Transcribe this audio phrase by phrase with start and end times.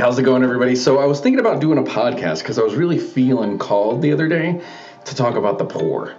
[0.00, 0.74] how's it going, everybody?
[0.76, 4.12] So, I was thinking about doing a podcast because I was really feeling called the
[4.12, 4.62] other day
[5.04, 6.16] to talk about the poor.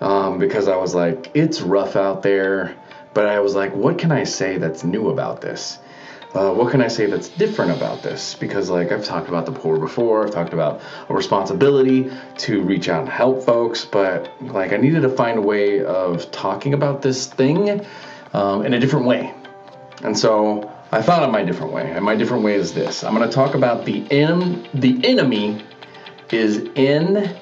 [0.00, 2.76] Um, because I was like, it's rough out there,
[3.12, 5.80] but I was like, what can I say that's new about this?
[6.32, 8.34] Uh, what can I say that's different about this?
[8.34, 12.88] Because, like, I've talked about the poor before, I've talked about a responsibility to reach
[12.88, 17.02] out and help folks, but, like, I needed to find a way of talking about
[17.02, 17.84] this thing
[18.32, 19.34] um, in a different way.
[20.02, 23.16] And so I thought of my different way, and my different way is this: I'm
[23.16, 25.60] going to talk about the en- the enemy
[26.30, 27.34] is in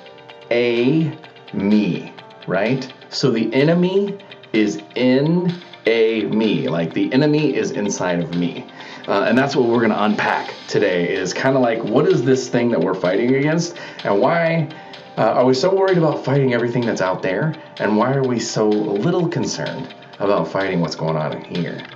[0.51, 1.15] a
[1.53, 2.15] me,
[2.47, 2.91] right?
[3.11, 4.19] So the enemy
[4.55, 5.53] is in
[5.85, 8.67] a me, like the enemy is inside of me,
[9.07, 11.15] uh, and that's what we're going to unpack today.
[11.15, 14.71] Is kind of like what is this thing that we're fighting against, and why.
[15.19, 17.55] Uh, are we so worried about fighting everything that's out there?
[17.81, 21.87] And why are we so little concerned about fighting what's going on in here?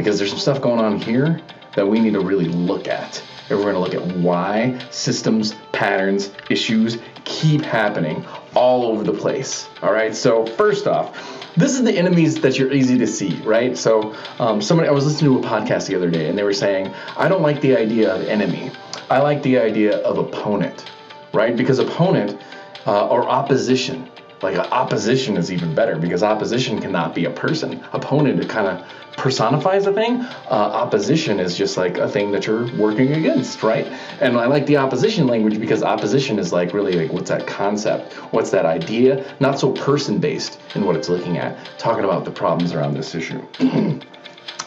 [0.00, 1.40] Because there's some stuff going on here
[1.74, 3.22] that we need to really look at.
[3.48, 9.12] And we're going to look at why systems, patterns, issues keep happening all over the
[9.12, 9.68] place.
[9.82, 10.14] All right.
[10.14, 13.76] So first off, this is the enemies that you're easy to see, right?
[13.76, 16.52] So um, somebody, I was listening to a podcast the other day, and they were
[16.52, 18.70] saying, I don't like the idea of enemy.
[19.10, 20.90] I like the idea of opponent,
[21.34, 21.56] right?
[21.56, 22.40] Because opponent
[22.86, 24.08] uh, or opposition
[24.42, 28.86] like opposition is even better because opposition cannot be a person opponent it kind of
[29.16, 30.22] personifies a thing.
[30.50, 33.86] Uh, opposition is just like a thing that you're working against right?
[34.20, 38.12] And i like the opposition language because opposition is like really like what's that concept?
[38.32, 39.24] What's that idea?
[39.40, 41.58] Not so person based in what it's looking at.
[41.78, 43.42] Talking about the problems around this issue.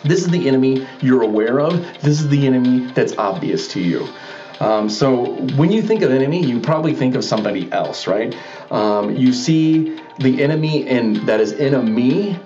[0.03, 1.79] This is the enemy you're aware of.
[2.01, 4.05] This is the enemy that's obvious to you
[4.59, 8.35] um, so when you think of enemy, you probably think of somebody else, right?
[8.71, 12.39] Um, you see the enemy in that is in a me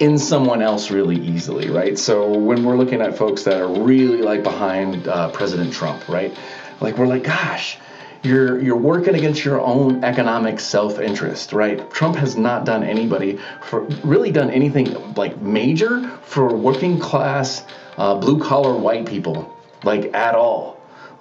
[0.00, 1.98] in someone else really easily, right?
[1.98, 6.36] So when we're looking at folks that are really like behind uh, President Trump, right?
[6.80, 7.78] Like we're like, gosh,
[8.22, 11.88] you're you're working against your own economic self-interest, right?
[11.90, 17.64] Trump has not done anybody for really done anything like major for working class,
[17.96, 20.71] uh, blue collar white people, like at all.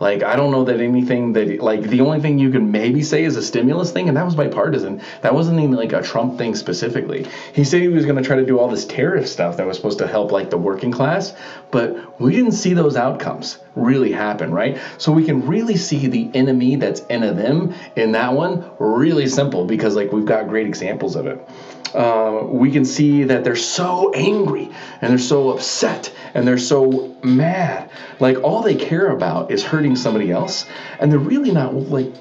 [0.02, 3.24] Like I don't know that anything that like the only thing you can maybe say
[3.24, 5.00] is a stimulus thing, and that was bipartisan.
[5.22, 7.28] That wasn't even like a Trump thing specifically.
[7.54, 9.78] He said he was going to try to do all this tariff stuff that was
[9.78, 11.34] supposed to help like the working class,
[11.70, 14.80] but we didn't see those outcomes really happen, right?
[14.98, 19.66] So we can really see the enemy that's in them in that one really simple
[19.66, 21.48] because like we've got great examples of it.
[21.94, 24.70] Uh, we can see that they're so angry
[25.02, 27.90] and they're so upset and they're so mad.
[28.20, 30.66] Like all they care about is hurting somebody else,
[31.00, 32.14] and they're really not like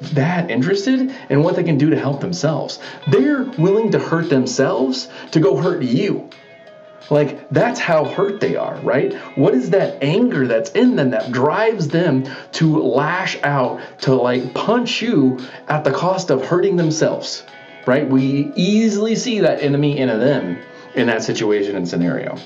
[0.00, 2.78] that interested in what they can do to help themselves.
[3.08, 6.30] They're willing to hurt themselves to go hurt you.
[7.10, 9.12] Like, that's how hurt they are, right?
[9.36, 14.54] What is that anger that's in them that drives them to lash out, to like
[14.54, 17.44] punch you at the cost of hurting themselves?
[17.86, 18.08] right?
[18.08, 20.58] We easily see that enemy in them
[20.94, 22.38] in that situation and scenario.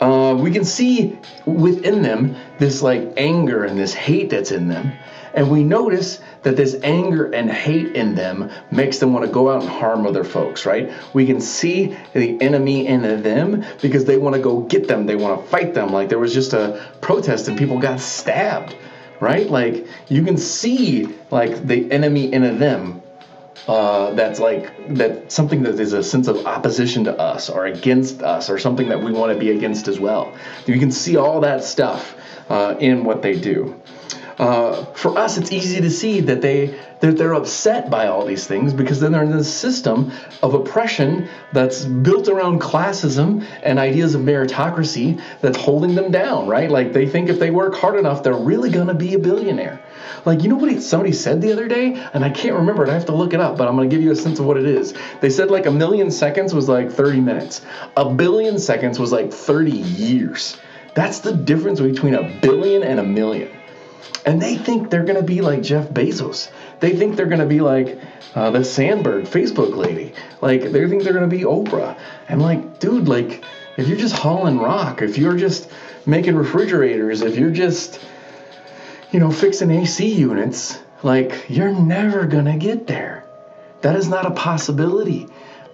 [0.00, 4.92] Uh, we can see within them this like anger and this hate that's in them.
[5.34, 9.50] And we notice that this anger and hate in them makes them want to go
[9.50, 10.92] out and harm other folks, right?
[11.12, 15.06] We can see the enemy in them because they want to go get them.
[15.06, 15.92] They want to fight them.
[15.92, 18.76] Like there was just a protest and people got stabbed,
[19.20, 19.48] right?
[19.48, 23.02] Like you can see like the enemy in them
[23.68, 28.22] uh, that's like that something that is a sense of opposition to us or against
[28.22, 30.34] us or something that we want to be against as well.
[30.66, 32.16] You can see all that stuff
[32.48, 33.78] uh, in what they do.
[34.38, 38.46] Uh, for us, it's easy to see that they that they're upset by all these
[38.46, 40.12] things because then they're in this system
[40.42, 46.70] of oppression that's built around classism and ideas of meritocracy that's holding them down, right?
[46.70, 49.80] Like they think if they work hard enough, they're really gonna be a billionaire.
[50.24, 52.90] Like you know what somebody said the other day, and I can't remember it.
[52.90, 54.56] I have to look it up, but I'm gonna give you a sense of what
[54.56, 54.94] it is.
[55.20, 57.62] They said like a million seconds was like 30 minutes.
[57.96, 60.56] A billion seconds was like 30 years.
[60.94, 63.57] That's the difference between a billion and a million.
[64.24, 66.50] And they think they're going to be like Jeff Bezos.
[66.80, 67.98] They think they're going to be like
[68.34, 70.12] uh, the Sandberg Facebook lady.
[70.40, 71.98] Like, they think they're going to be Oprah.
[72.28, 73.44] I'm like, dude, like,
[73.76, 75.70] if you're just hauling rock, if you're just
[76.04, 78.04] making refrigerators, if you're just,
[79.10, 83.24] you know, fixing AC units, like, you're never going to get there.
[83.80, 85.28] That is not a possibility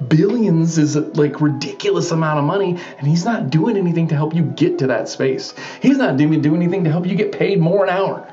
[0.08, 4.42] billions is like ridiculous amount of money and he's not doing anything to help you
[4.42, 7.84] get to that space he's not doing, doing anything to help you get paid more
[7.84, 8.28] an hour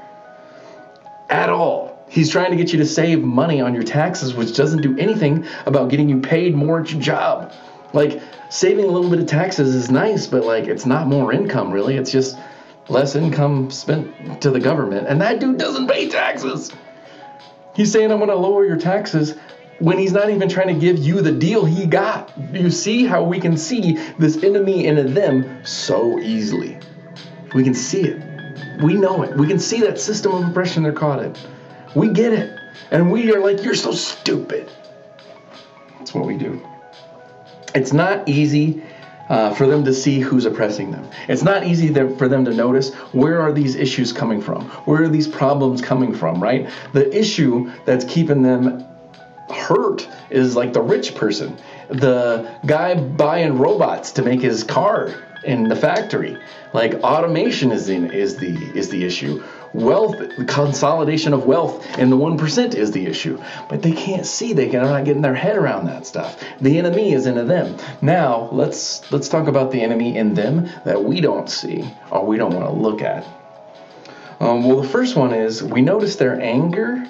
[1.30, 4.82] at all he's trying to get you to save money on your taxes which doesn't
[4.82, 7.54] do anything about getting you paid more at your job
[7.94, 11.72] Like saving a little bit of taxes is nice, but like it's not more income
[11.72, 11.98] really.
[11.98, 12.38] It's just
[12.90, 15.08] less income spent to the government.
[15.08, 16.72] And that dude doesn't pay taxes.
[17.76, 19.36] He's saying I'm going to lower your taxes
[19.82, 22.32] when he's not even trying to give you the deal he got.
[22.54, 26.78] You see how we can see this enemy in them so easily.
[27.56, 28.22] We can see it.
[28.84, 29.36] We know it.
[29.36, 31.36] We can see that system of oppression they're caught in.
[31.96, 32.58] We get it.
[32.92, 34.72] And we are like, you're so stupid.
[35.98, 36.62] That's what we do.
[37.74, 38.84] It's not easy
[39.30, 41.10] uh, for them to see who's oppressing them.
[41.28, 44.66] It's not easy for them to notice where are these issues coming from?
[44.86, 46.70] Where are these problems coming from, right?
[46.94, 48.86] The issue that's keeping them
[49.54, 51.58] hurt is like the rich person,
[51.90, 55.14] the guy buying robots to make his car
[55.44, 56.38] in the factory.
[56.74, 59.44] Like automation is in, is the is the issue.
[59.74, 63.42] Wealth, the consolidation of wealth in the one percent is the issue.
[63.70, 64.54] But they can't see.
[64.54, 66.44] They are not getting their head around that stuff.
[66.60, 67.78] The enemy is into them.
[68.02, 72.38] Now let's let's talk about the enemy in them that we don't see or we
[72.38, 73.26] don't want to look at.
[74.40, 77.08] Um, well, the first one is we notice their anger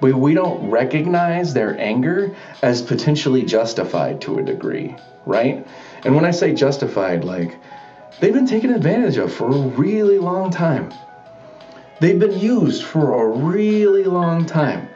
[0.00, 4.94] but we don't recognize their anger as potentially justified to a degree,
[5.24, 5.66] right?
[6.04, 7.58] And when I say justified, like
[8.20, 10.92] they've been taken advantage of for a really long time.
[12.00, 14.88] They've been used for a really long time.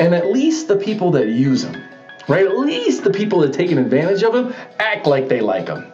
[0.00, 1.80] And at least the people that use them,
[2.26, 2.44] right?
[2.44, 5.93] At least the people that taken advantage of them act like they like them.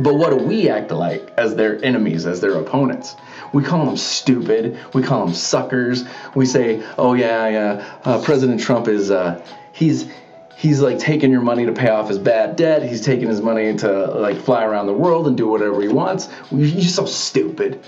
[0.00, 3.16] But what do we act like as their enemies, as their opponents?
[3.52, 4.78] We call them stupid.
[4.94, 6.04] We call them suckers.
[6.34, 10.08] We say, "Oh yeah, yeah, uh, President Trump is uh, he's
[10.56, 12.82] he's like taking your money to pay off his bad debt.
[12.82, 16.28] He's taking his money to like fly around the world and do whatever he wants.
[16.50, 17.80] You're so stupid.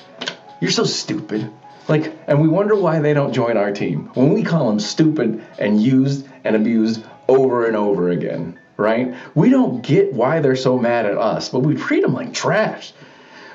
[0.61, 1.51] You're so stupid."
[1.89, 5.45] Like, and we wonder why they don't join our team when we call them stupid
[5.59, 9.15] and used and abused over and over again, right?
[9.35, 12.93] We don't get why they're so mad at us, but we treat them like trash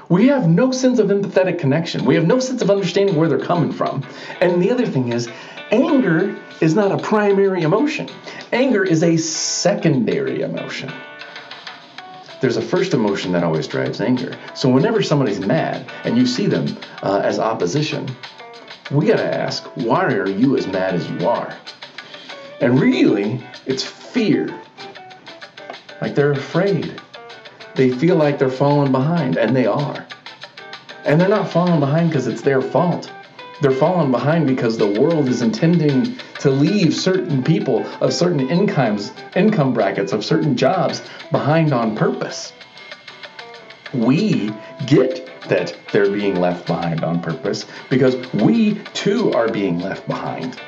[0.09, 2.05] we have no sense of empathetic connection.
[2.05, 4.05] We have no sense of understanding where they're coming from.
[4.39, 5.27] And the other thing is,
[5.71, 8.09] anger is not a primary emotion,
[8.51, 10.91] anger is a secondary emotion.
[12.41, 14.37] There's a first emotion that always drives anger.
[14.53, 18.07] So whenever somebody's mad and you see them uh, as opposition,
[18.91, 21.57] we got to ask, why are you as mad as you are?
[22.61, 24.61] And really, it's fear.
[26.01, 27.01] Like they're afraid
[27.75, 30.05] they feel like they're falling behind, and they are.
[31.03, 33.11] And they're not falling behind because it's their fault.
[33.61, 39.11] They're falling behind because the world is intending to leave certain people of certain incomes,
[39.35, 41.01] income brackets, of certain jobs
[41.31, 42.53] behind on purpose.
[43.93, 44.53] We
[44.87, 50.59] get that they're being left behind on purpose because we too are being left behind.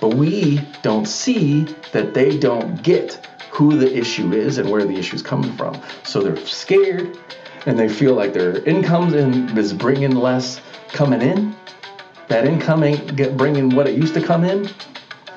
[0.00, 3.27] But we don't see that they don't get
[3.58, 5.76] who the issue is and where the issue is coming from.
[6.04, 7.18] So they're scared
[7.66, 9.12] and they feel like their income
[9.58, 10.60] is bringing less
[10.90, 11.56] coming in.
[12.28, 14.70] That income ain't get bringing what it used to come in.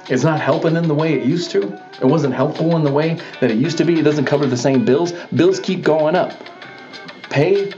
[0.07, 1.61] It's not helping in the way it used to.
[1.99, 3.99] It wasn't helpful in the way that it used to be.
[3.99, 5.13] It doesn't cover the same bills.
[5.33, 6.31] Bills keep going up.
[7.31, 7.73] Pay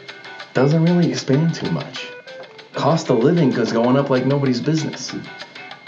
[0.53, 2.09] doesn't really expand too much.
[2.73, 5.15] Cost of living is going up like nobody's business.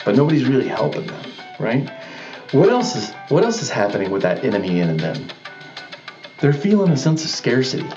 [0.05, 1.91] But nobody's really helping them, right?
[2.51, 5.27] What else is what else is happening with that enemy in them?
[6.39, 7.89] They're feeling a sense of scarcity,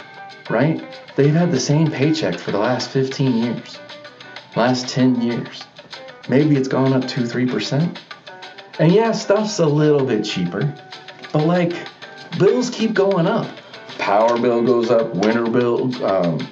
[0.48, 0.82] right?
[1.16, 3.78] They've had the same paycheck for the last 15 years,
[4.56, 5.64] last 10 years.
[6.28, 7.98] Maybe it's gone up 2 3%.
[8.78, 10.74] And yeah, stuff's a little bit cheaper,
[11.32, 11.74] but like
[12.38, 13.48] bills keep going up.
[13.98, 16.48] Power bill goes up, winter bill, um,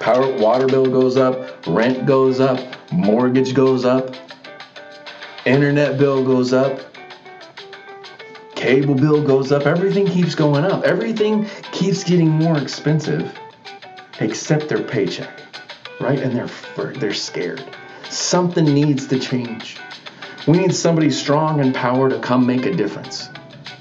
[0.00, 2.58] power water bill goes up, rent goes up,
[2.90, 4.16] mortgage goes up,
[5.44, 6.91] internet bill goes up,
[8.62, 10.84] cable bill goes up, everything keeps going up.
[10.84, 13.36] Everything keeps getting more expensive
[14.20, 15.42] except their paycheck.
[16.00, 16.20] Right?
[16.20, 17.64] And they're they're scared.
[18.08, 19.78] Something needs to change.
[20.46, 23.30] We need somebody strong and power to come make a difference.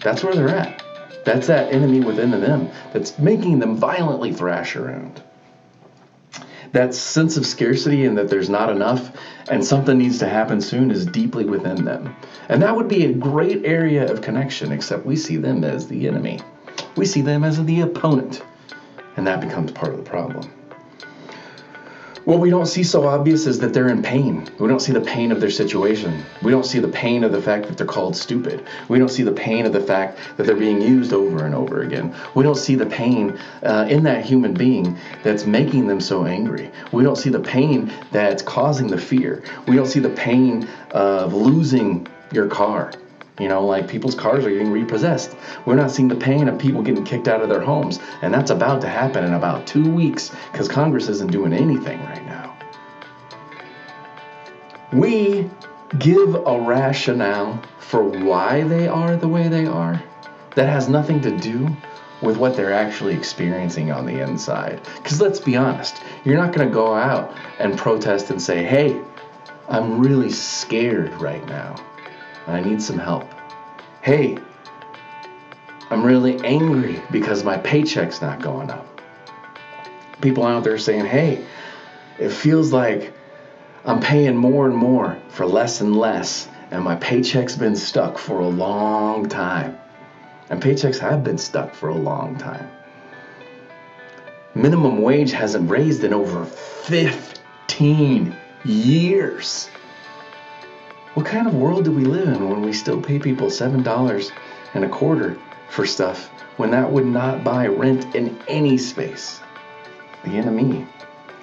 [0.02, 0.84] That's where they're at.
[1.26, 5.22] That's that enemy within them that's making them violently thrash around
[6.72, 9.12] that sense of scarcity and that there's not enough
[9.50, 12.16] and something needs to happen soon is deeply within them.
[12.50, 16.08] And that would be a great area of connection, except we see them as the
[16.08, 16.40] enemy.
[16.96, 18.42] We see them as the opponent.
[19.18, 20.50] And that becomes part of the problem.
[22.24, 24.48] What we don't see so obvious is that they're in pain.
[24.60, 26.24] We don't see the pain of their situation.
[26.44, 28.64] We don't see the pain of the fact that they're called stupid.
[28.90, 31.82] We don't see the pain of the fact that they're being used over and over
[31.82, 32.14] again.
[32.36, 36.70] We don't see the pain uh, in that human being that's making them so angry.
[36.92, 39.42] We don't see the pain that's causing the fear.
[39.68, 42.92] We don't see the pain of losing your car
[43.42, 45.36] You know, like people's cars are getting repossessed.
[45.66, 48.00] We're not seeing the pain of people getting kicked out of their homes.
[48.22, 52.24] And that's about to happen in about two weeks because Congress isn't doing anything right
[52.24, 52.56] now.
[54.94, 55.50] We
[55.98, 60.04] give a rationale for why they are the way they are
[60.54, 61.68] that has nothing to do
[62.22, 64.82] with what they're actually experiencing on the inside.
[64.98, 69.02] Because let's be honest, you're not going to go out and protest and say, hey,
[69.68, 71.76] I'm really scared right now.
[72.48, 73.32] I need some help.
[74.02, 74.38] Hey,
[75.90, 79.02] I'm really angry because my paycheck's not going up.
[80.22, 81.46] People out there saying, hey,
[82.20, 83.14] it feels like
[83.86, 88.40] I'm paying more and more for less and less, and my paycheck's been stuck for
[88.40, 89.78] a long time.
[90.50, 92.70] And paychecks have been stuck for a long time.
[94.54, 99.70] Minimum wage hasn't raised in over 15 years.
[101.14, 104.32] What kind of world do we live in when we still pay people $7
[104.74, 105.38] and a quarter
[105.70, 109.42] for stuff when that would not buy rent in any space?
[110.24, 110.88] The enemy,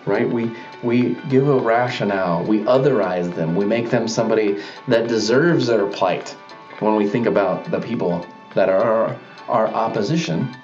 [0.07, 0.27] right?
[0.27, 5.87] We we give a rationale, we otherize them, we make them somebody that deserves their
[5.87, 6.31] plight
[6.79, 10.57] when we think about the people that are our opposition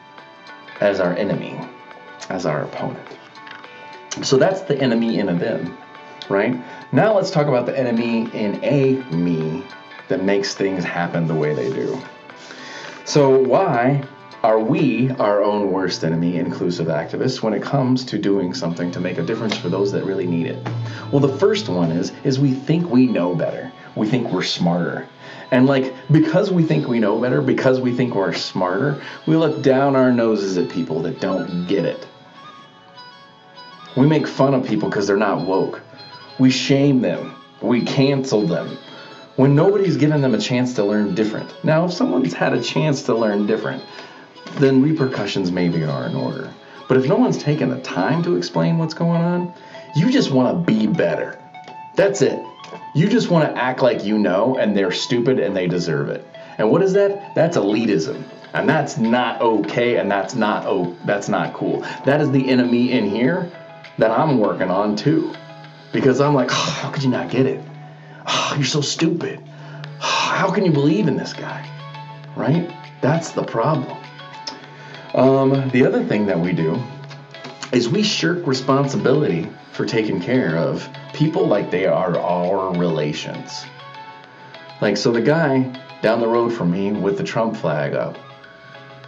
[0.81, 1.61] as our enemy,
[2.31, 3.07] as our opponent.
[4.23, 5.77] So that's the enemy in a them,
[6.29, 6.57] right?
[6.95, 9.65] Now let's talk about the enemy in a me
[10.07, 12.01] that makes things happen the way they do.
[13.05, 14.05] So, why
[14.45, 19.01] are we our own worst enemy, inclusive activists, when it comes to doing something to
[19.01, 20.65] make a difference for those that really need it?
[21.11, 23.73] Well, the first one is is we think we know better.
[23.97, 25.09] We think we're smarter.
[25.51, 29.63] And like because we think we know better, because we think we're smarter, we look
[29.63, 32.07] down our noses at people that don't get it.
[33.97, 35.83] We make fun of people because they're not woke.
[36.39, 37.35] We shame them.
[37.63, 38.77] We cancel them
[39.37, 41.53] when nobody's given them a chance to learn different.
[41.65, 43.83] Now, if someone's had a chance to learn different,
[44.59, 46.53] then repercussions maybe are in order.
[46.89, 49.53] But if no one's taken the time to explain what's going on,
[49.97, 51.41] you just want to be better.
[51.97, 52.41] That's it.
[52.95, 56.27] You just want to act like you know and they're stupid and they deserve it.
[56.59, 57.35] And what is that?
[57.35, 58.23] That's elitism.
[58.53, 61.81] And that's not okay and that's not oh that's not cool.
[62.05, 63.51] That is the enemy in here
[63.99, 65.35] that I'm working on too.
[65.95, 67.65] Because I'm like, oh, how could you not get it?
[68.27, 69.41] Oh, you're so stupid.
[70.03, 71.71] Oh, how can you believe in this guy?
[72.37, 72.69] Right?
[73.01, 73.97] That's the problem.
[75.15, 76.83] Um, the other thing that we do
[77.73, 83.65] is we shirk responsibility for taking care of people like they are our relations.
[84.81, 85.63] Like, so the guy
[86.03, 88.19] down the road from me with the Trump flag up,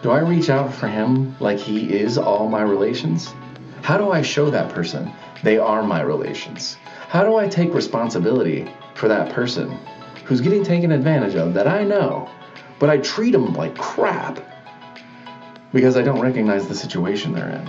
[0.02, 3.34] do I reach out for him like he is all my relations?
[3.82, 5.12] How do I show that person
[5.42, 6.76] they are my relations?
[7.08, 9.78] How do I take responsibility for that person
[10.24, 12.28] who's getting taken advantage of that I know,
[12.78, 14.40] but I treat them like crap
[15.72, 17.68] because I don't recognize the situation they're in,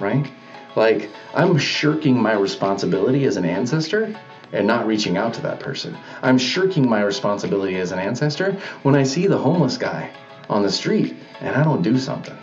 [0.00, 0.30] right?
[0.76, 4.18] Like, I'm shirking my responsibility as an ancestor
[4.52, 5.96] and not reaching out to that person.
[6.22, 10.10] I'm shirking my responsibility as an ancestor when I see the homeless guy
[10.48, 12.36] on the street and I don't do something,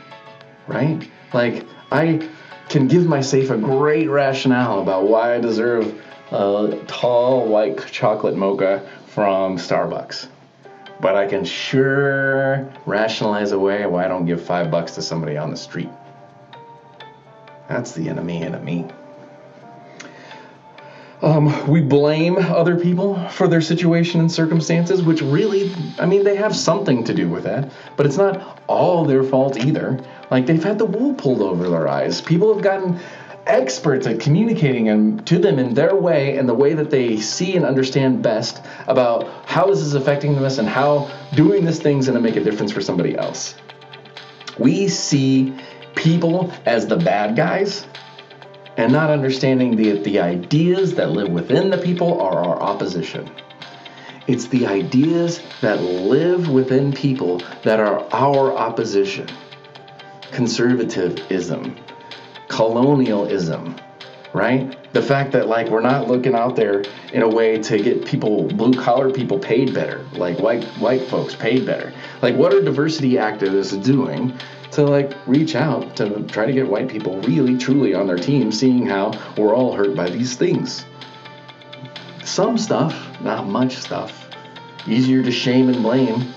[0.67, 1.09] right?
[1.33, 2.29] Like, I
[2.71, 6.01] can give myself a great rationale about why I deserve
[6.31, 10.27] a tall white chocolate mocha from Starbucks
[11.01, 15.49] but I can sure rationalize away why I don't give five bucks to somebody on
[15.49, 15.89] the street.
[17.67, 18.85] That's the enemy me.
[21.21, 26.35] Um, we blame other people for their situation and circumstances, which really, I mean, they
[26.35, 30.03] have something to do with that, but it's not all their fault either.
[30.31, 32.21] Like, they've had the wool pulled over their eyes.
[32.21, 32.99] People have gotten
[33.45, 37.65] experts at communicating to them in their way and the way that they see and
[37.65, 42.15] understand best about how this is affecting them and how doing this thing is going
[42.15, 43.55] to make a difference for somebody else.
[44.57, 45.55] We see
[45.95, 47.85] people as the bad guys
[48.77, 53.29] and not understanding that the ideas that live within the people are our opposition.
[54.27, 59.27] It's the ideas that live within people that are our opposition.
[60.31, 61.75] Conservatism,
[62.47, 63.75] colonialism,
[64.33, 64.77] right?
[64.93, 68.47] The fact that like we're not looking out there in a way to get people,
[68.47, 71.93] blue collar people paid better, like white white folks paid better.
[72.21, 74.37] Like what are diversity activists doing
[74.71, 78.51] to like reach out to try to get white people really truly on their team,
[78.51, 80.85] seeing how we're all hurt by these things.
[82.23, 84.29] Some stuff, not much stuff.
[84.87, 86.33] Easier to shame and blame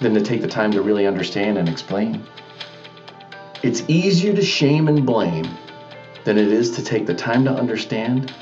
[0.00, 2.22] than to take the time to really understand and explain.
[3.62, 5.46] It's easier to shame and blame
[6.24, 8.34] than it is to take the time to understand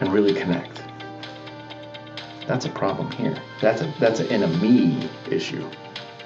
[0.00, 0.82] and really connect.
[2.46, 3.36] That's a problem here.
[3.60, 5.68] That's a that's an enemy issue.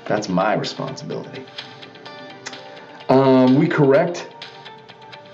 [0.06, 1.44] That's my responsibility.
[3.08, 4.28] Um, we correct.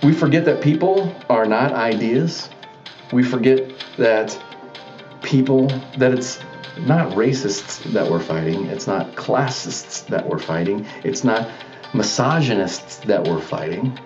[0.02, 2.48] We forget that people are not ideas.
[3.12, 4.38] We forget that
[5.22, 6.40] people that it's
[6.86, 8.66] not racists that we're fighting.
[8.66, 10.86] It's not classists that we're fighting.
[11.04, 11.48] It's not
[11.94, 13.98] misogynists that we're fighting.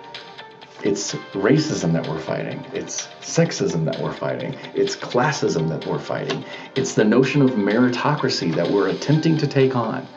[0.83, 2.63] It's racism that we're fighting.
[2.73, 4.55] It's sexism that we're fighting.
[4.75, 6.45] It's classism that we're fighting.
[6.75, 10.07] It's the notion of meritocracy that we're attempting to take on.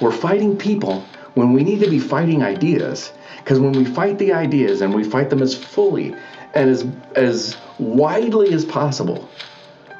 [0.00, 3.12] We're fighting people when we need to be fighting ideas.
[3.38, 6.14] Because when we fight the ideas and we fight them as fully
[6.54, 9.28] and as, as widely as possible,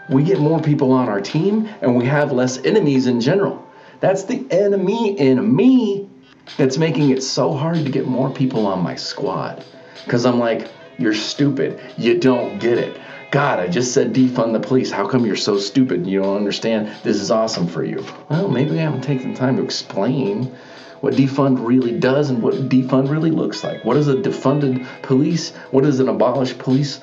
[0.09, 3.67] we get more people on our team and we have less enemies in general.
[4.01, 6.09] That's the enemy in me
[6.57, 9.65] that's making it so hard to get more people on my squad.
[10.05, 11.81] Because I'm like, you're stupid.
[11.97, 13.01] You don't get it.
[13.31, 14.91] God, I just said defund the police.
[14.91, 16.07] How come you're so stupid?
[16.07, 16.91] You don't understand.
[17.03, 18.05] This is awesome for you.
[18.31, 20.57] Well, maybe I haven't taken the time to explain
[21.01, 23.85] what defund really does and what defund really looks like.
[23.85, 27.01] What does a defunded police, what does an abolished police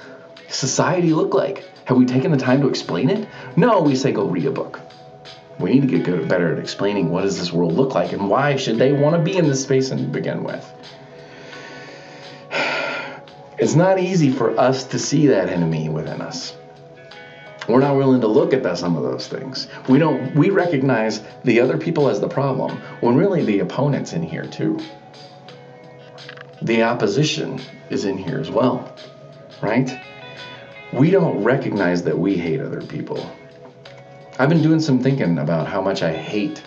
[0.49, 1.63] society look like?
[1.85, 3.27] Have we taken the time to explain it?
[3.55, 4.81] No, we say go read a book.
[5.59, 8.29] We need to get good, better at explaining what does this world look like and
[8.29, 10.69] why should they want to be in this space and begin with.
[13.57, 16.55] It's not easy for us to see that enemy within us.
[17.67, 19.67] We're not willing to look at that, some of those things.
[19.87, 24.21] We don't we recognize the other people as the problem when really the opponent's in
[24.21, 24.79] here too.
[26.61, 28.95] The opposition is in here as well.
[29.61, 29.99] Right?
[30.91, 33.31] We don't recognize that we hate other people.
[34.37, 36.61] I've been doing some thinking about how much I hate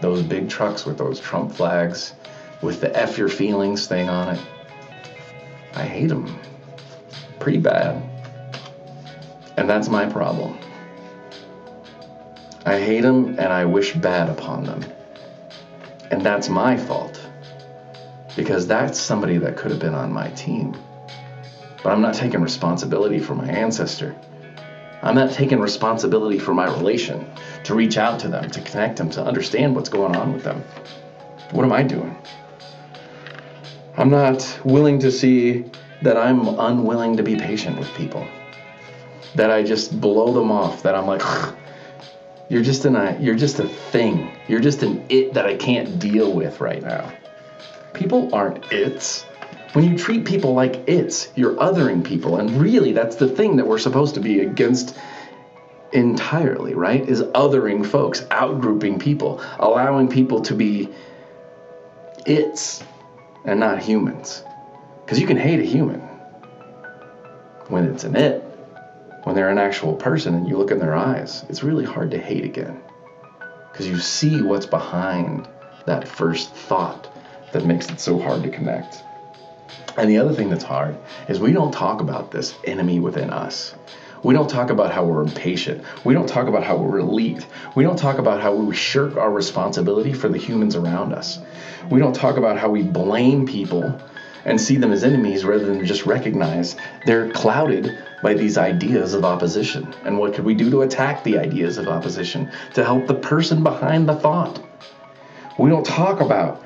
[0.00, 2.12] those big trucks with those Trump flags
[2.60, 4.40] with the F your feelings thing on it.
[5.76, 6.40] I hate them
[7.38, 8.02] pretty bad.
[9.58, 10.58] And that's my problem.
[12.64, 14.84] I hate them and I wish bad upon them.
[16.10, 17.20] And that's my fault.
[18.34, 20.76] Because that's somebody that could have been on my team.
[21.82, 24.16] But I'm not taking responsibility for my ancestor.
[25.02, 27.30] I'm not taking responsibility for my relation
[27.64, 30.64] to reach out to them, to connect them, to understand what's going on with them.
[31.52, 32.16] What am I doing?
[33.98, 35.64] I'm not willing to see
[36.02, 38.26] that I'm unwilling to be patient with people.
[39.34, 41.22] That I just blow them off, that I'm like,
[42.48, 44.30] you're just an you're just a thing.
[44.48, 47.12] You're just an it that I can't deal with right now.
[47.94, 49.22] People aren't its.
[49.72, 52.36] When you treat people like it's, you're othering people.
[52.36, 54.96] And really that's the thing that we're supposed to be against
[55.92, 57.06] entirely, right?
[57.08, 60.88] Is othering folks, outgrouping people, allowing people to be
[62.26, 62.82] its
[63.46, 64.44] and not humans.
[65.04, 66.00] Because you can hate a human
[67.68, 68.42] when it's an it.
[69.22, 72.18] When they're an actual person and you look in their eyes, it's really hard to
[72.18, 72.80] hate again.
[73.72, 75.48] Because you see what's behind
[75.86, 77.08] that first thought
[77.52, 79.02] that makes it so hard to connect.
[79.96, 80.96] And the other thing that's hard
[81.28, 83.74] is we don't talk about this enemy within us.
[84.22, 85.84] We don't talk about how we're impatient.
[86.04, 87.46] We don't talk about how we're elite.
[87.74, 91.38] We don't talk about how we shirk our responsibility for the humans around us.
[91.90, 94.00] We don't talk about how we blame people
[94.44, 99.24] and see them as enemies rather than just recognize they're clouded by these ideas of
[99.24, 99.92] opposition.
[100.04, 103.62] And what could we do to attack the ideas of opposition to help the person
[103.62, 104.62] behind the thought?
[105.58, 106.65] We don't talk about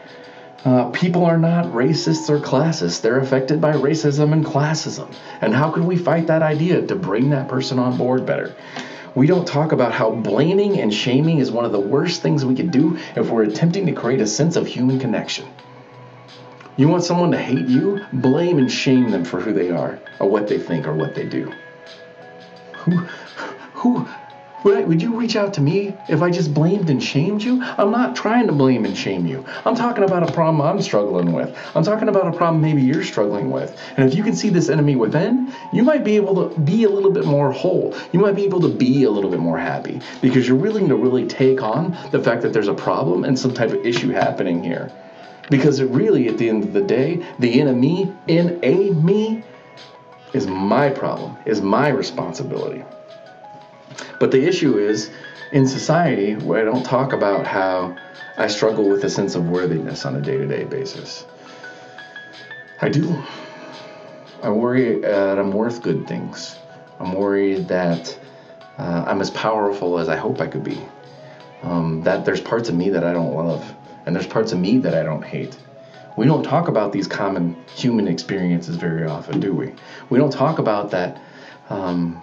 [0.65, 3.01] uh, people are not racists or classists.
[3.01, 5.15] They're affected by racism and classism.
[5.41, 8.55] And how can we fight that idea to bring that person on board better?
[9.15, 12.55] We don't talk about how blaming and shaming is one of the worst things we
[12.55, 15.49] could do if we're attempting to create a sense of human connection.
[16.77, 18.05] You want someone to hate you?
[18.13, 21.27] Blame and shame them for who they are, or what they think, or what they
[21.27, 21.53] do.
[22.75, 22.97] Who,
[23.75, 24.09] who,
[24.65, 27.63] would, I, would you reach out to me if I just blamed and shamed you?
[27.63, 29.45] I'm not trying to blame and shame you.
[29.65, 31.57] I'm talking about a problem I'm struggling with.
[31.75, 33.79] I'm talking about a problem maybe you're struggling with.
[33.97, 36.91] And if you can see this enemy within, you might be able to be a
[36.91, 37.97] little bit more whole.
[38.13, 40.97] You might be able to be a little bit more happy because you're willing to
[40.97, 44.63] really take on the fact that there's a problem and some type of issue happening
[44.63, 44.93] here.
[45.51, 49.43] Because it really, at the end of the day, the enemy in a me
[50.33, 52.85] is my problem, is my responsibility.
[54.19, 55.11] But the issue is,
[55.53, 57.97] in society, where I don't talk about how
[58.37, 61.25] I struggle with a sense of worthiness on a day to day basis.
[62.81, 63.23] I do.
[64.43, 66.57] I worry that I'm worth good things.
[66.99, 68.19] I'm worried that
[68.79, 70.81] uh, I'm as powerful as I hope I could be.
[71.63, 73.75] Um, that there's parts of me that I don't love
[74.07, 75.57] and there's parts of me that I don't hate.
[76.17, 79.73] We don't talk about these common human experiences very often, do we?
[80.09, 81.21] We don't talk about that.
[81.69, 82.21] Um,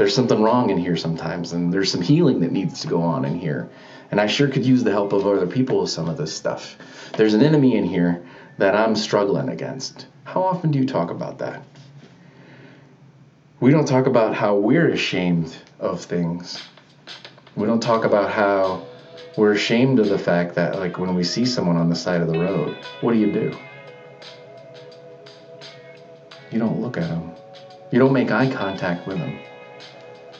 [0.00, 3.26] there's something wrong in here sometimes, and there's some healing that needs to go on
[3.26, 3.68] in here.
[4.10, 6.78] And I sure could use the help of other people with some of this stuff.
[7.18, 8.24] There's an enemy in here
[8.56, 10.06] that I'm struggling against.
[10.24, 11.62] How often do you talk about that?
[13.60, 16.62] We don't talk about how we're ashamed of things.
[17.54, 18.86] We don't talk about how
[19.36, 22.28] we're ashamed of the fact that, like, when we see someone on the side of
[22.28, 23.54] the road, what do you do?
[26.50, 27.32] You don't look at them.
[27.92, 29.38] You don't make eye contact with them.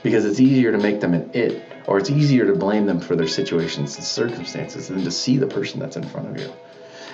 [0.03, 3.17] Because it's easier to make them an it, or it's easier to blame them for
[3.17, 6.53] their situations and circumstances than to see the person that's in front of you.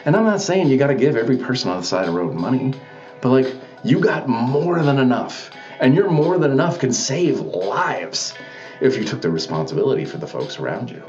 [0.04, 2.20] And I'm not saying you got to give every person on the side of the
[2.20, 2.74] road money,
[3.20, 5.50] but like, you got more than enough.
[5.80, 8.34] And your more than enough can save lives
[8.80, 11.02] if you took the responsibility for the folks around you.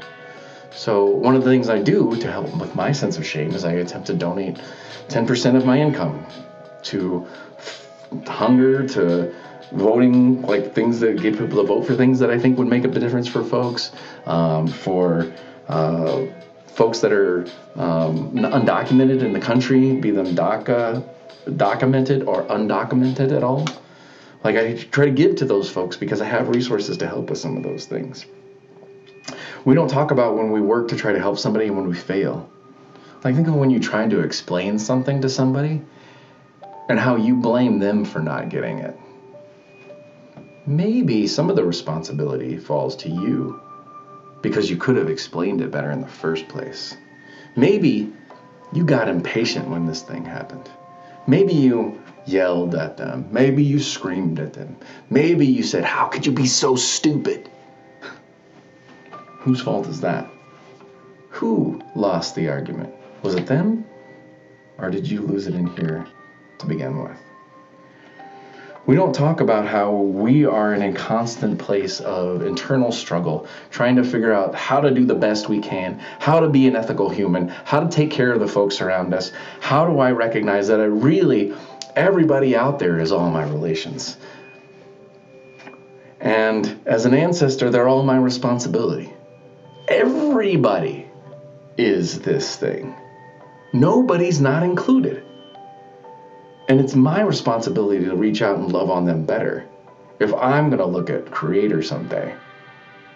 [0.70, 3.64] So, one of the things I do to help with my sense of shame is
[3.64, 4.58] I attempt to donate
[5.08, 6.26] 10% of my income
[6.84, 7.26] to
[8.26, 9.34] hunger, to
[9.72, 12.84] voting, like things that get people to vote for things that I think would make
[12.84, 13.92] a difference for folks,
[14.26, 15.32] um, for
[15.68, 16.26] uh,
[16.68, 17.42] folks that are
[17.76, 21.06] um, undocumented in the country, be them DACA,
[21.56, 23.66] documented or undocumented at all.
[24.44, 27.38] Like I try to give to those folks because I have resources to help with
[27.38, 28.26] some of those things.
[29.64, 31.94] We don't talk about when we work to try to help somebody and when we
[31.94, 32.48] fail.
[33.24, 35.82] Like think of when you're trying to explain something to somebody
[36.88, 38.96] and how you blame them for not getting it.
[40.68, 43.58] Maybe some of the responsibility falls to you
[44.42, 46.94] because you could have explained it better in the first place.
[47.56, 48.12] Maybe
[48.74, 50.68] you got impatient when this thing happened.
[51.26, 53.28] Maybe you yelled at them.
[53.32, 54.76] Maybe you screamed at them.
[55.08, 57.48] Maybe you said, How could you be so stupid?
[59.38, 60.30] Whose fault is that?
[61.30, 62.92] Who lost the argument?
[63.22, 63.86] Was it them?
[64.76, 66.06] Or did you lose it in here
[66.58, 67.18] to begin with?
[68.88, 73.96] We don't talk about how we are in a constant place of internal struggle, trying
[73.96, 77.10] to figure out how to do the best we can, how to be an ethical
[77.10, 79.30] human, how to take care of the folks around us.
[79.60, 81.54] How do I recognize that I really
[81.96, 84.16] everybody out there is all my relations.
[86.18, 89.12] And as an ancestor, they're all my responsibility.
[89.88, 91.10] Everybody
[91.76, 92.96] is this thing.
[93.74, 95.27] Nobody's not included.
[96.68, 99.66] And it's my responsibility to reach out and love on them better.
[100.20, 102.34] If I'm going to look at Creator someday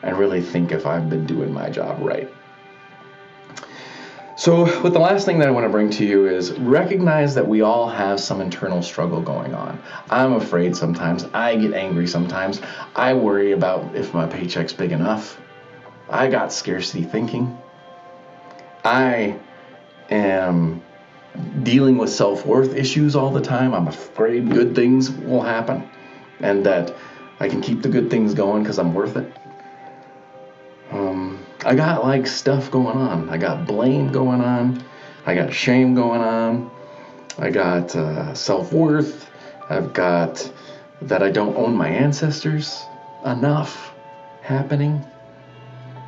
[0.03, 2.33] and really think if I've been doing my job right.
[4.37, 7.47] So, what the last thing that I want to bring to you is recognize that
[7.47, 9.81] we all have some internal struggle going on.
[10.11, 11.25] I'm afraid sometimes.
[11.35, 12.61] I get angry sometimes.
[12.97, 15.39] I worry about if my paycheck's big enough.
[16.09, 17.57] I got scarcity thinking.
[18.85, 19.39] I
[20.11, 20.83] am
[21.63, 23.75] dealing with self worth issues all the time.
[23.75, 25.89] I'm afraid good things will happen
[26.41, 26.95] and that
[27.41, 29.33] I can keep the good things going because I'm worth it.
[30.91, 33.31] Um, I got like stuff going on.
[33.31, 34.85] I got blame going on.
[35.25, 36.71] I got shame going on.
[37.39, 39.31] I got uh, self worth.
[39.71, 40.53] I've got
[41.03, 42.83] that I don't own my ancestors
[43.25, 43.93] enough
[44.43, 45.05] happening.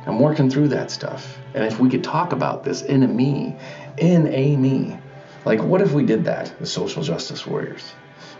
[0.05, 1.37] I'm working through that stuff.
[1.55, 3.55] And if we could talk about this in a me,
[3.97, 4.99] in a me,
[5.45, 7.93] like what if we did that as social justice warriors?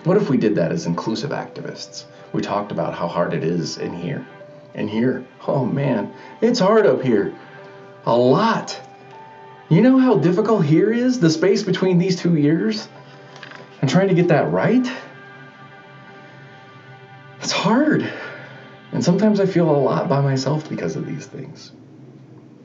[0.04, 2.06] What if we did that as inclusive activists?
[2.34, 4.26] We talked about how hard it is in here
[4.74, 5.26] and here.
[5.48, 7.34] Oh man, it's hard up here.
[8.06, 8.80] A lot.
[9.70, 12.88] You know how difficult here is, the space between these two years?
[13.82, 14.88] And trying to get that right?
[17.41, 18.12] It's hard.
[18.91, 21.72] And sometimes I feel a lot by myself because of these things.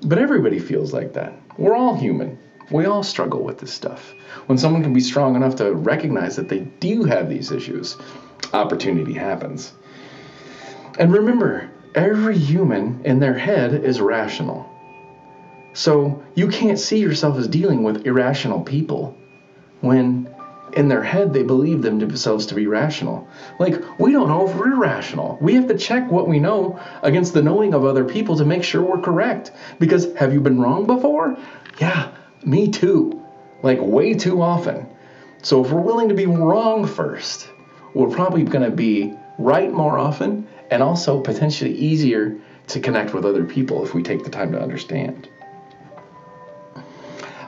[0.02, 1.34] But everybody feels like that.
[1.58, 2.38] We're all human.
[2.70, 4.14] We all struggle with this stuff.
[4.46, 7.96] When someone can be strong enough to recognize that they do have these issues,
[8.52, 9.72] opportunity happens.
[10.98, 14.68] And remember, every human in their head is rational.
[15.72, 19.16] So you can't see yourself as dealing with irrational people
[19.80, 20.28] when
[20.74, 23.26] in their head they believe themselves to be rational.
[23.58, 25.38] Like, we don't know if we're rational.
[25.40, 28.62] We have to check what we know against the knowing of other people to make
[28.62, 29.52] sure we're correct.
[29.78, 31.36] Because have you been wrong before?
[31.80, 32.12] Yeah,
[32.44, 33.22] me too.
[33.62, 34.86] Like, way too often.
[35.42, 37.48] So if we're willing to be wrong first,
[37.94, 42.36] we're probably going to be right more often and also potentially easier
[42.68, 45.28] to connect with other people if we take the time to understand.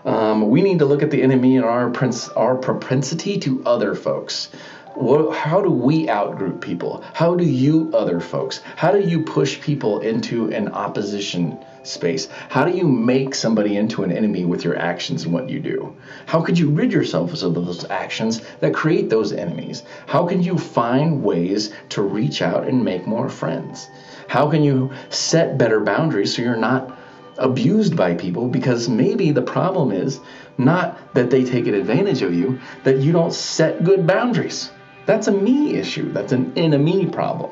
[0.05, 3.95] Um, we need to look at the enemy and our, prince, our propensity to other
[3.95, 4.49] folks.
[4.95, 7.05] what, how do we outgroup people?
[7.15, 8.61] How do you other folks?
[8.77, 12.29] How do you push people into an opposition space?
[12.49, 15.97] How do you make somebody into an enemy with your actions and what you do?
[16.27, 19.83] How could you rid yourself of those actions that create those enemies?
[20.07, 23.89] How can you find ways to reach out and make more friends?
[24.29, 26.99] How can you set better boundaries so you're not
[27.39, 30.21] abused by people because maybe the problem is
[30.59, 34.71] not that they take advantage of you, that you don't set good boundaries.
[35.07, 36.13] That's a me issue.
[36.13, 37.51] That's an in a me problem.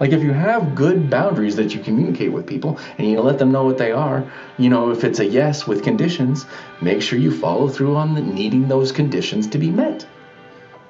[0.00, 3.52] Like if you have good boundaries that you communicate with people and you let them
[3.52, 4.24] know what they are,
[4.56, 6.46] you know, if it's a yes with conditions,
[6.80, 10.06] make sure you follow through on the, needing those conditions to be met.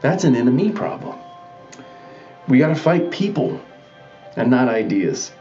[0.00, 1.18] That's an enemy problem.
[2.46, 3.60] We got to fight people
[4.36, 5.32] and not ideas.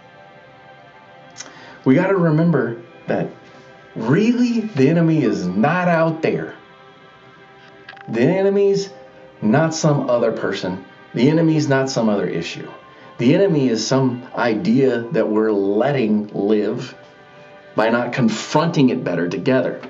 [1.85, 3.29] We got to remember that
[3.95, 6.55] really the enemy is not out there.
[8.07, 8.89] The enemy's
[9.43, 10.83] not some other person.
[11.13, 12.69] The enemy's not some other issue.
[13.19, 16.95] The enemy is some idea that we're letting live
[17.75, 19.81] by not confronting it better together.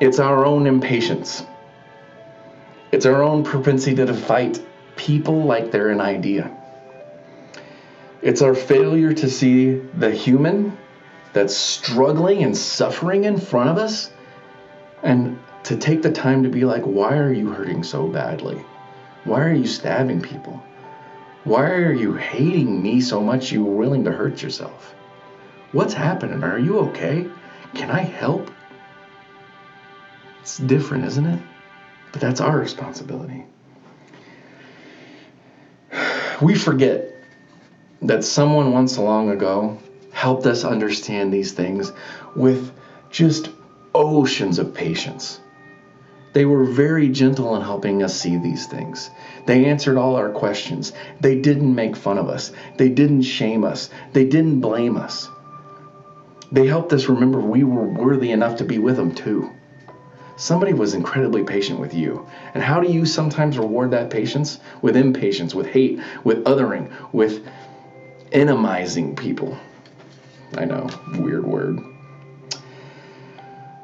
[0.00, 1.44] It's our own impatience.
[2.90, 4.60] It's our own propensity to fight
[4.96, 6.50] people like they're an idea.
[8.20, 10.76] It's our failure to see the human
[11.34, 14.10] that's struggling and suffering in front of us
[15.04, 18.60] and to take the time to be like, why are you hurting so badly?
[19.22, 20.60] Why are you stabbing people?
[21.46, 24.96] Why are you hating me so much you were willing to hurt yourself?
[25.70, 26.42] What's happening?
[26.42, 27.28] Are you okay?
[27.72, 28.50] Can I help?
[30.40, 31.40] It's different, isn't it?
[32.10, 33.44] But that's our responsibility.
[36.42, 37.14] We forget
[38.02, 39.78] that someone once long ago
[40.10, 41.92] helped us understand these things
[42.34, 42.72] with
[43.10, 43.50] just
[43.94, 45.38] oceans of patience.
[46.36, 49.08] They were very gentle in helping us see these things.
[49.46, 50.92] They answered all our questions.
[51.18, 52.52] They didn't make fun of us.
[52.76, 53.88] They didn't shame us.
[54.12, 55.30] They didn't blame us.
[56.52, 59.50] They helped us remember we were worthy enough to be with them too.
[60.36, 62.26] Somebody was incredibly patient with you.
[62.52, 64.60] And how do you sometimes reward that patience?
[64.82, 67.48] With impatience, with hate, with othering, with
[68.32, 69.56] enemizing people.
[70.58, 71.80] I know, weird word.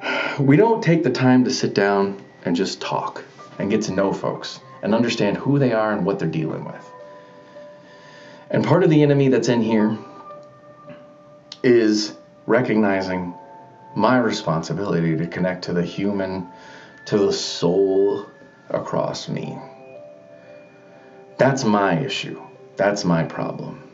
[0.38, 3.24] We don't take the time to sit down and just talk
[3.58, 6.90] and get to know folks and understand who they are and what they're dealing with.
[8.50, 9.96] And part of the enemy that's in here
[11.62, 13.34] is recognizing
[13.94, 16.48] my responsibility to connect to the human,
[17.06, 18.26] to the soul
[18.70, 19.58] across me.
[21.38, 22.40] That's my issue.
[22.76, 23.88] That's my problem.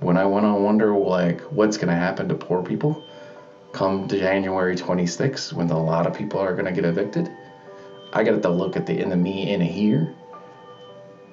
[0.00, 3.02] When I want to wonder, like, what's going to happen to poor people
[3.72, 7.30] come January 26th when a lot of people are going to get evicted,
[8.12, 10.14] I got to look at the in the me in here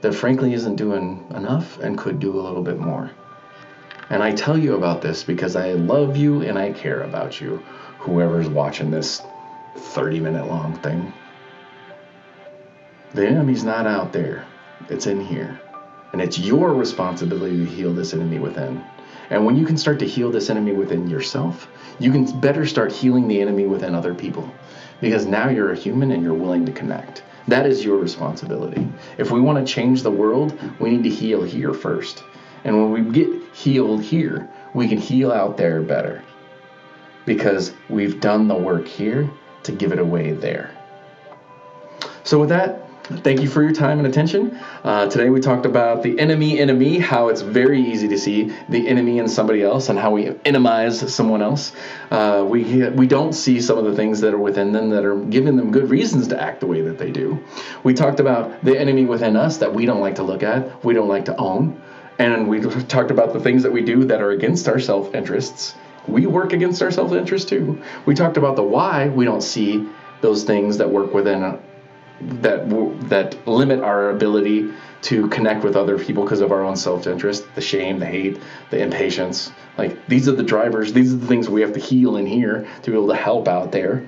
[0.01, 3.09] that frankly isn't doing enough and could do a little bit more.
[4.09, 7.63] And I tell you about this because I love you and I care about you,
[7.99, 9.21] whoever's watching this
[9.77, 11.13] 30 minute long thing.
[13.13, 14.45] The enemy's not out there,
[14.89, 15.59] it's in here.
[16.11, 18.83] And it's your responsibility to heal this enemy within.
[19.29, 22.91] And when you can start to heal this enemy within yourself, you can better start
[22.91, 24.51] healing the enemy within other people
[25.03, 27.23] because now you're a human and you're willing to connect.
[27.49, 28.87] That is your responsibility.
[29.17, 32.23] If we want to change the world, we need to heal here first.
[32.63, 36.23] And when we get healed here, we can heal out there better
[37.25, 39.29] because we've done the work here
[39.63, 40.71] to give it away there.
[42.23, 42.82] So, with that,
[43.21, 44.57] Thank you for your time and attention.
[44.83, 48.87] Uh, today we talked about the enemy enemy, how it's very easy to see the
[48.87, 51.73] enemy in somebody else, and how we enemize someone else.
[52.09, 55.19] Uh, we we don't see some of the things that are within them that are
[55.19, 57.43] giving them good reasons to act the way that they do.
[57.83, 60.93] We talked about the enemy within us that we don't like to look at, we
[60.93, 61.81] don't like to own,
[62.17, 65.75] and we talked about the things that we do that are against our self interests.
[66.07, 67.81] We work against our self interest too.
[68.05, 69.87] We talked about the why we don't see
[70.21, 71.59] those things that work within
[72.41, 72.69] that
[73.09, 74.71] that limit our ability
[75.03, 78.81] to connect with other people because of our own self-interest the shame the hate the
[78.81, 79.51] impatience.
[79.77, 82.67] Like these are the drivers these are the things we have to heal in here
[82.83, 84.07] to be able to help out there.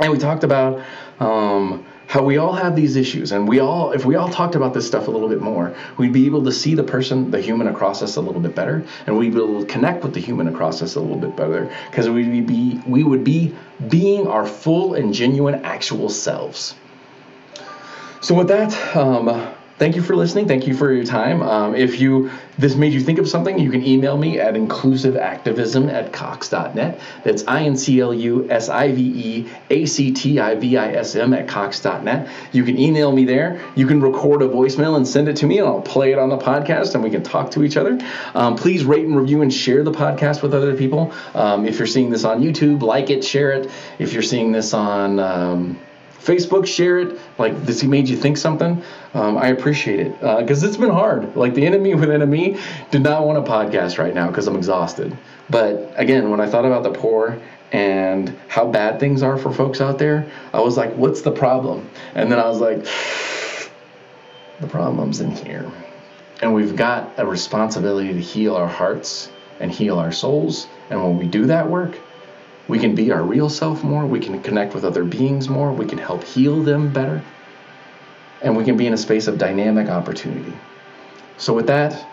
[0.00, 0.84] And we talked about
[1.18, 4.72] um, how we all have these issues and we all if we all talked about
[4.72, 7.68] this stuff a little bit more we'd be able to see the person the human
[7.68, 10.48] across us a little bit better and we'd be able to connect with the human
[10.48, 13.54] across us a little bit better because we'd be we would be
[13.88, 16.74] being our full and genuine actual selves
[18.20, 20.48] so with that, um, thank you for listening.
[20.48, 21.42] Thank you for your time.
[21.42, 25.92] Um, if you this made you think of something, you can email me at inclusiveactivism
[25.92, 27.00] at cox.net.
[27.22, 30.76] That's I N C L U S I V E A C T I V
[30.76, 32.28] I S M at cox.net.
[32.52, 33.60] You can email me there.
[33.76, 36.28] You can record a voicemail and send it to me, and I'll play it on
[36.28, 37.98] the podcast and we can talk to each other.
[38.34, 41.12] Um, please rate and review and share the podcast with other people.
[41.34, 43.70] Um, if you're seeing this on YouTube, like it, share it.
[43.98, 45.80] If you're seeing this on um,
[46.28, 47.18] Facebook, share it.
[47.38, 48.82] Like this made you think something.
[49.14, 51.34] Um, I appreciate it because uh, it's been hard.
[51.34, 52.58] Like the enemy within me
[52.90, 55.16] did not want a podcast right now because I'm exhausted.
[55.48, 57.40] But again, when I thought about the poor
[57.72, 61.88] and how bad things are for folks out there, I was like, what's the problem?
[62.14, 62.84] And then I was like,
[64.60, 65.70] the problem's in here.
[66.42, 70.68] And we've got a responsibility to heal our hearts and heal our souls.
[70.90, 71.98] And when we do that work,
[72.68, 74.06] we can be our real self more.
[74.06, 75.72] We can connect with other beings more.
[75.72, 77.22] We can help heal them better.
[78.42, 80.52] And we can be in a space of dynamic opportunity.
[81.38, 82.06] So, with that,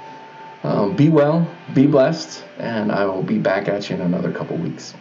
[0.64, 4.58] um, be well, be blessed, and I will be back at you in another couple
[4.58, 4.96] weeks.